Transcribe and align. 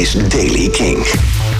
is 0.00 0.12
Daily 0.12 0.68
King. 0.68 0.98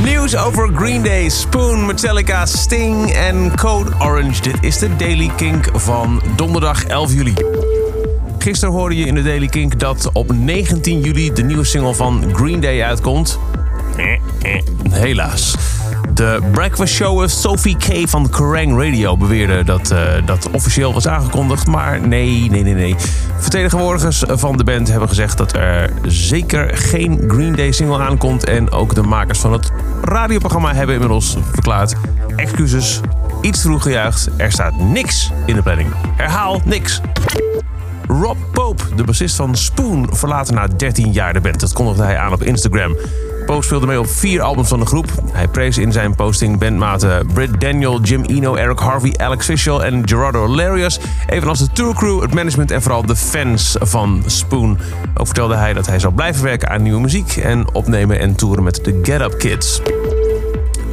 Nieuws 0.04 0.36
over 0.36 0.68
Green 0.74 1.02
Day, 1.02 1.28
Spoon, 1.28 1.86
Metallica, 1.86 2.46
Sting 2.46 3.10
en 3.10 3.56
Code 3.56 3.90
Orange. 3.98 4.42
Dit 4.42 4.54
is 4.60 4.78
de 4.78 4.96
Daily 4.96 5.30
Kink 5.36 5.68
van 5.72 6.22
donderdag 6.36 6.84
11 6.84 7.12
juli. 7.12 7.34
Gisteren 8.38 8.74
hoorde 8.74 8.96
je 8.96 9.06
in 9.06 9.14
de 9.14 9.22
Daily 9.22 9.46
Kink 9.46 9.78
dat 9.78 10.10
op 10.12 10.32
19 10.32 11.00
juli 11.00 11.32
de 11.32 11.42
nieuwe 11.42 11.64
single 11.64 11.94
van 11.94 12.24
Green 12.32 12.60
Day 12.60 12.82
uitkomt. 12.82 13.38
Helaas. 14.90 15.54
De 16.14 16.40
Breakfast 16.52 16.94
Show 16.94 17.28
Sophie 17.28 17.76
K 17.76 18.08
van 18.08 18.30
Kerrang 18.30 18.70
Radio 18.84 19.16
beweerde 19.16 19.64
dat 19.64 19.90
uh, 19.92 19.98
dat 20.24 20.50
officieel 20.50 20.92
was 20.92 21.08
aangekondigd. 21.08 21.66
Maar 21.66 22.00
nee, 22.08 22.50
nee, 22.50 22.62
nee, 22.62 22.74
nee. 22.74 22.94
Vertegenwoordigers 23.38 24.22
van 24.26 24.56
de 24.56 24.64
band 24.64 24.88
hebben 24.88 25.08
gezegd 25.08 25.38
dat 25.38 25.52
er 25.52 25.90
zeker 26.02 26.76
geen 26.76 27.24
Green 27.26 27.54
Day 27.54 27.72
single 27.72 27.98
aankomt. 27.98 28.44
En 28.44 28.70
ook 28.70 28.94
de 28.94 29.02
makers 29.02 29.38
van 29.38 29.52
het 29.52 29.70
radioprogramma 30.02 30.74
hebben 30.74 30.94
inmiddels 30.94 31.36
verklaard: 31.52 31.94
excuses, 32.36 33.00
iets 33.40 33.60
vroeg 33.60 33.82
gejuicht. 33.82 34.28
Er 34.36 34.52
staat 34.52 34.78
niks 34.78 35.30
in 35.46 35.54
de 35.54 35.62
planning. 35.62 35.88
Herhaal 36.16 36.60
niks. 36.64 37.00
Rob 38.06 38.36
Pope, 38.52 38.82
de 38.96 39.04
bassist 39.04 39.36
van 39.36 39.56
Spoon, 39.56 40.08
verlaat 40.12 40.50
na 40.50 40.66
13 40.66 41.12
jaar 41.12 41.32
de 41.32 41.40
band. 41.40 41.60
Dat 41.60 41.72
kondigde 41.72 42.02
hij 42.02 42.18
aan 42.18 42.32
op 42.32 42.42
Instagram. 42.42 42.96
Pope 43.50 43.64
speelde 43.64 43.86
mee 43.86 43.98
op 44.00 44.08
vier 44.08 44.42
albums 44.42 44.68
van 44.68 44.80
de 44.80 44.86
groep. 44.86 45.10
Hij 45.32 45.48
prees 45.48 45.78
in 45.78 45.92
zijn 45.92 46.14
posting 46.14 46.58
bandmaten 46.58 47.26
Britt 47.26 47.60
Daniel, 47.60 48.00
Jim 48.00 48.24
Eno, 48.24 48.54
Eric 48.54 48.78
Harvey, 48.78 49.14
Alex 49.16 49.44
Fischel 49.44 49.84
en 49.84 50.08
Gerardo 50.08 50.48
Larios. 50.48 51.00
Evenals 51.26 51.58
de 51.58 51.68
tourcrew, 51.72 52.20
het 52.20 52.34
management 52.34 52.70
en 52.70 52.82
vooral 52.82 53.06
de 53.06 53.16
fans 53.16 53.76
van 53.80 54.22
Spoon. 54.26 54.78
Ook 55.14 55.26
vertelde 55.26 55.54
hij 55.54 55.72
dat 55.72 55.86
hij 55.86 55.98
zal 55.98 56.10
blijven 56.10 56.44
werken 56.44 56.68
aan 56.68 56.82
nieuwe 56.82 57.00
muziek 57.00 57.36
en 57.36 57.74
opnemen 57.74 58.18
en 58.18 58.34
toeren 58.34 58.64
met 58.64 58.84
de 58.84 59.00
Get 59.02 59.20
Up 59.20 59.38
Kids. 59.38 59.80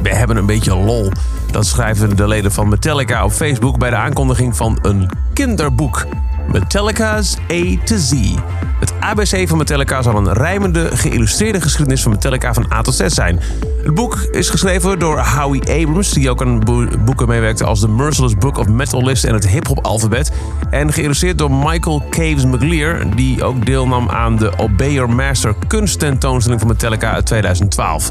We 0.02 0.14
hebben 0.14 0.36
een 0.36 0.46
beetje 0.46 0.76
lol. 0.76 1.10
Dat 1.50 1.66
schrijven 1.66 2.16
de 2.16 2.28
leden 2.28 2.52
van 2.52 2.68
Metallica 2.68 3.24
op 3.24 3.32
Facebook 3.32 3.78
bij 3.78 3.90
de 3.90 3.96
aankondiging 3.96 4.56
van 4.56 4.78
een 4.82 5.10
kinderboek. 5.32 6.06
Metallica's 6.52 7.36
A 7.52 7.84
to 7.84 7.96
Z. 7.96 8.12
Het 8.78 8.92
ABC 9.00 9.48
van 9.48 9.58
Metallica 9.58 10.02
zal 10.02 10.16
een 10.16 10.32
rijmende, 10.32 10.96
geïllustreerde 10.96 11.60
geschiedenis 11.60 12.02
van 12.02 12.12
Metallica 12.12 12.54
van 12.54 12.72
A 12.72 12.82
tot 12.82 12.94
Z 12.94 13.06
zijn. 13.06 13.40
Het 13.82 13.94
boek 13.94 14.16
is 14.30 14.50
geschreven 14.50 14.98
door 14.98 15.18
Howie 15.18 15.60
Abrams, 15.60 16.12
die 16.12 16.30
ook 16.30 16.42
aan 16.42 16.60
boeken 17.04 17.28
meewerkte 17.28 17.64
als 17.64 17.80
The 17.80 17.88
Merciless 17.88 18.34
Book 18.34 18.58
of 18.58 18.68
Metal 18.68 19.04
List 19.04 19.24
en 19.24 19.34
het 19.34 19.48
hip-hop 19.48 19.84
alfabet. 19.84 20.32
En 20.70 20.92
geïllustreerd 20.92 21.38
door 21.38 21.50
Michael 21.50 22.04
Caves 22.10 22.44
McLear, 22.44 23.16
die 23.16 23.44
ook 23.44 23.66
deelnam 23.66 24.08
aan 24.08 24.36
de 24.36 24.58
Obey 24.58 24.92
Your 24.92 25.14
Master 25.14 25.54
kunsttentoonstelling 25.66 26.60
van 26.60 26.70
Metallica 26.70 27.12
uit 27.12 27.26
2012. 27.26 28.08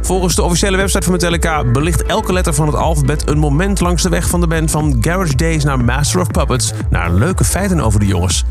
Volgens 0.00 0.34
de 0.34 0.42
officiële 0.42 0.76
website 0.76 1.02
van 1.02 1.12
Metallica 1.12 1.64
belicht 1.64 2.02
elke 2.02 2.32
letter 2.32 2.54
van 2.54 2.66
het 2.66 2.76
alfabet 2.76 3.28
een 3.28 3.38
moment 3.38 3.80
langs 3.80 4.02
de 4.02 4.08
weg 4.08 4.28
van 4.28 4.40
de 4.40 4.46
band 4.46 4.70
van 4.70 4.96
Garage 5.00 5.36
Days 5.36 5.64
naar 5.64 5.84
Master 5.84 6.20
of 6.20 6.26
Puppets 6.26 6.72
naar 6.90 7.12
leuke 7.12 7.44
feiten 7.44 7.80
over 7.80 8.00
de 8.00 8.06
jongens. 8.06 8.44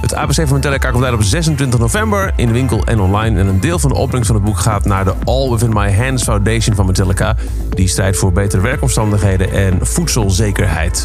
Het 0.00 0.14
ABC 0.14 0.34
van 0.34 0.52
Metallica 0.52 0.90
komt 0.90 1.04
uit 1.04 1.14
op 1.14 1.22
26 1.22 1.80
november 1.80 2.32
in 2.36 2.46
de 2.46 2.52
winkel 2.52 2.84
en 2.84 3.00
online. 3.00 3.38
En 3.38 3.46
een 3.46 3.60
deel 3.60 3.78
van 3.78 3.90
de 3.90 3.96
opbrengst 3.96 4.26
van 4.26 4.36
het 4.36 4.44
boek 4.44 4.58
gaat 4.58 4.84
naar 4.84 5.04
de 5.04 5.14
All 5.24 5.50
Within 5.50 5.72
My 5.72 5.94
Hands 5.94 6.22
Foundation 6.22 6.74
van 6.76 6.86
Metallica. 6.86 7.36
Die 7.70 7.88
strijdt 7.88 8.16
voor 8.16 8.32
betere 8.32 8.62
werkomstandigheden 8.62 9.52
en 9.52 9.78
voedselzekerheid. 9.86 11.04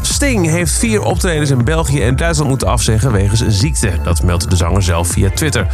Sting 0.00 0.46
heeft 0.46 0.72
vier 0.72 1.02
optredens 1.02 1.50
in 1.50 1.64
België 1.64 2.02
en 2.02 2.16
Duitsland 2.16 2.50
moeten 2.50 2.68
afzeggen 2.68 3.12
wegens 3.12 3.44
ziekte. 3.46 3.92
Dat 4.02 4.22
meldt 4.22 4.50
de 4.50 4.56
zanger 4.56 4.82
zelf 4.82 5.08
via 5.08 5.30
Twitter. 5.30 5.66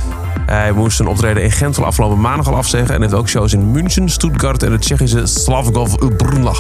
Hij 0.47 0.73
moest 0.73 1.01
een 1.01 1.07
optreden 1.07 1.43
in 1.43 1.51
Gent 1.51 1.75
van 1.75 1.85
afgelopen 1.85 2.21
maandag 2.21 2.49
al 2.49 2.57
afzeggen... 2.57 2.95
en 2.95 3.01
heeft 3.01 3.15
ook 3.15 3.29
shows 3.29 3.53
in 3.53 3.71
München, 3.71 4.09
Stuttgart 4.09 4.63
en 4.63 4.73
het 4.73 4.81
Tsjechische 4.81 5.27
Slavkov 5.27 5.95
Brna 6.17 6.53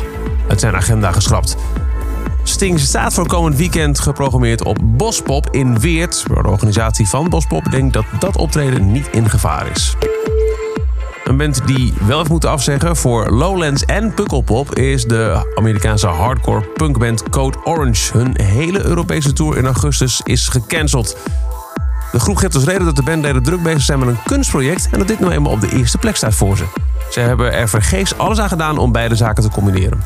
uit 0.48 0.61
zijn 0.61 0.74
agenda 0.77 1.12
geschrapt. 1.12 1.57
Sting 2.42 2.80
staat 2.80 3.14
voor 3.14 3.27
komend 3.27 3.57
weekend 3.57 4.01
geprogrammeerd 4.01 4.63
op 4.63 4.79
Bospop 4.83 5.48
in 5.51 5.80
Weert. 5.80 6.25
De 6.27 6.48
organisatie 6.48 7.08
van 7.08 7.29
Bospop 7.29 7.70
denkt 7.70 7.92
dat 7.92 8.05
dat 8.19 8.36
optreden 8.36 8.92
niet 8.92 9.08
in 9.11 9.30
gevaar 9.30 9.70
is. 9.70 9.97
Een 11.25 11.36
band 11.36 11.67
die 11.67 11.92
wel 12.07 12.19
heeft 12.19 12.30
moeten 12.30 12.51
afzeggen 12.51 12.97
voor 12.97 13.30
Lowlands 13.30 13.85
en 13.85 14.14
Pukkelpop 14.14 14.75
is 14.75 15.05
de 15.05 15.53
Amerikaanse 15.55 16.07
hardcore 16.07 16.64
punkband 16.75 17.29
Code 17.29 17.58
Orange. 17.64 18.19
Hun 18.19 18.41
hele 18.42 18.85
Europese 18.85 19.33
tour 19.33 19.57
in 19.57 19.64
augustus 19.64 20.20
is 20.24 20.48
gecanceld. 20.48 21.17
De 22.13 22.20
groep 22.20 22.36
geeft 22.36 22.55
als 22.55 22.64
reden 22.64 22.85
dat 22.85 22.97
de 22.97 23.03
bandleden 23.03 23.42
druk 23.42 23.63
bezig 23.63 23.83
zijn 23.83 23.98
met 23.98 24.09
een 24.09 24.23
kunstproject 24.24 24.89
en 24.91 24.98
dat 24.98 25.09
dit 25.09 25.20
nou 25.20 25.33
eenmaal 25.33 25.53
op 25.53 25.61
de 25.61 25.77
eerste 25.77 25.98
plek 25.98 26.17
staat 26.17 26.35
voor 26.35 26.57
ze. 26.57 26.64
Ze 27.11 27.20
hebben 27.20 27.53
er 27.53 27.69
vergeefs 27.69 28.19
alles 28.19 28.39
aan 28.39 28.48
gedaan 28.48 28.79
om 28.79 28.92
beide 28.92 29.14
zaken 29.14 29.42
te 29.42 29.51
combineren. 29.51 30.01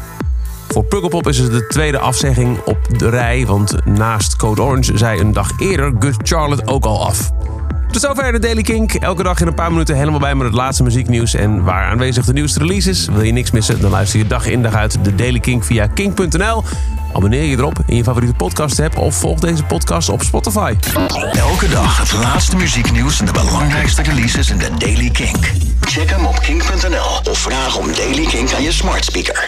Voor 0.77 0.85
Pukkelpop 0.85 1.29
is 1.29 1.39
het 1.39 1.53
de 1.53 1.67
tweede 1.67 1.99
afzegging 1.99 2.59
op 2.65 2.99
de 2.99 3.09
rij, 3.09 3.47
want 3.47 3.75
naast 3.85 4.37
Code 4.37 4.63
Orange 4.63 4.99
zei 4.99 5.21
een 5.21 5.33
dag 5.33 5.51
eerder 5.59 5.93
Good 5.99 6.15
Charlotte 6.23 6.67
ook 6.67 6.85
al 6.85 7.07
af. 7.07 7.31
Tot 7.91 8.01
zover 8.01 8.33
de 8.33 8.39
Daily 8.39 8.63
Kink. 8.63 8.95
Elke 8.95 9.23
dag 9.23 9.41
in 9.41 9.47
een 9.47 9.55
paar 9.55 9.71
minuten 9.71 9.97
helemaal 9.97 10.21
bij 10.21 10.35
met 10.35 10.47
het 10.47 10.57
laatste 10.57 10.83
muzieknieuws 10.83 11.35
en 11.35 11.65
waar 11.65 11.91
aanwezig 11.91 12.25
de 12.25 12.33
nieuwste 12.33 12.59
releases. 12.59 13.07
Wil 13.07 13.23
je 13.23 13.33
niks 13.33 13.51
missen, 13.51 13.81
dan 13.81 13.91
luister 13.91 14.19
je 14.19 14.27
dag 14.27 14.47
in 14.47 14.63
dag 14.63 14.75
uit 14.75 15.05
de 15.05 15.15
Daily 15.15 15.41
Kink 15.41 15.65
via 15.65 15.87
kink.nl. 15.87 16.65
Abonneer 17.13 17.45
je 17.45 17.57
erop 17.57 17.79
in 17.87 17.97
je 17.97 18.05
favoriete 18.05 18.37
podcast 18.37 18.81
app 18.81 18.99
of 18.99 19.15
volg 19.15 19.41
deze 19.41 19.63
podcast 19.63 20.09
op 20.09 20.23
Spotify. 20.23 20.75
Elke 21.33 21.69
dag 21.69 21.99
het 21.99 22.13
laatste 22.13 22.57
muzieknieuws 22.57 23.21
en 23.21 23.27
de 23.27 23.33
belangrijkste 23.33 24.03
releases 24.03 24.51
in 24.51 24.59
de 24.59 24.71
Daily 24.79 25.11
Kink. 25.11 25.53
Check 25.81 26.11
hem 26.11 26.27
op 26.27 26.41
kink.nl 26.41 27.31
of 27.31 27.39
vraag 27.39 27.77
om 27.77 27.87
Daily 27.93 28.27
Kink 28.27 28.53
aan 28.53 28.63
je 28.63 28.73
smart 28.73 29.05
speaker. 29.05 29.45